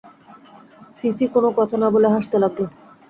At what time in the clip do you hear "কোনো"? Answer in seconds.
1.33-1.49